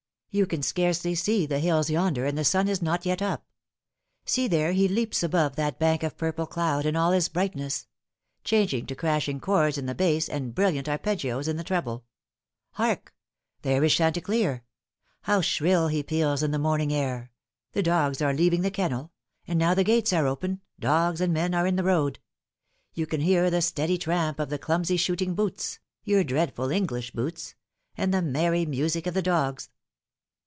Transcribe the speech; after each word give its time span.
"You 0.41 0.45
can 0.45 0.63
scarcely 0.63 1.13
see 1.13 1.45
the 1.45 1.59
hills 1.59 1.89
yonder, 1.89 2.25
and 2.25 2.37
the 2.37 2.45
sun 2.45 2.69
is 2.69 2.81
not 2.81 3.05
yet 3.05 3.21
up. 3.21 3.45
See 4.25 4.47
there 4.47 4.71
he 4.71 4.87
leaps 4.87 5.23
above 5.23 5.57
that 5.57 5.77
bank 5.77 6.03
of 6.03 6.15
purple 6.15 6.47
cloud, 6.47 6.85
and 6.85 6.95
aU 6.95 7.11
is 7.11 7.27
brightness," 7.27 7.85
changing 8.45 8.85
to 8.85 8.95
crashing 8.95 9.41
chords 9.41 9.77
in 9.77 9.87
the 9.87 9.93
bass 9.93 10.29
and 10.29 10.55
brilliant 10.55 10.87
arpeggios 10.87 11.49
in 11.49 11.57
the 11.57 11.65
treble." 11.65 12.05
Hark! 12.79 13.13
taere 13.61 13.83
is 13.83 13.93
chanticleer. 13.93 14.61
How 15.23 15.41
shrill 15.41 15.89
he 15.89 16.01
peals 16.01 16.41
in 16.43 16.51
the 16.51 16.57
morning 16.57 16.93
air! 16.93 17.33
The 17.73 17.83
dogs 17.83 18.21
are 18.21 18.33
leaving 18.33 18.61
the 18.61 18.71
kennel 18.71 19.11
and 19.45 19.59
now 19.59 19.73
the 19.73 19.83
gates 19.83 20.13
are 20.13 20.27
open, 20.27 20.61
dogs 20.79 21.19
and 21.19 21.33
men 21.33 21.53
are 21.53 21.67
in 21.67 21.75
the 21.75 21.83
road. 21.83 22.19
You 22.93 23.05
can 23.05 23.19
hear 23.19 23.49
the 23.49 23.61
steady 23.61 23.97
tramp 23.97 24.39
of 24.39 24.47
the 24.47 24.57
clumsy 24.57 24.95
shooting 24.95 25.35
boots 25.35 25.79
your 26.05 26.23
dreadful 26.23 26.69
English 26.71 27.11
boots 27.11 27.53
and 27.97 28.13
the 28.13 28.21
merry 28.21 28.65
music 28.65 29.05
of 29.05 29.13
the 29.13 29.21
dogs. 29.21 29.69